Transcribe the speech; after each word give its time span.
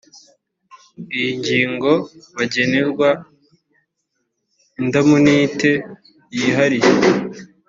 iyi 1.15 1.31
ngingo 1.39 1.91
bagenerwa 2.37 3.09
indamunite 4.81 5.71
yihariye 6.37 6.91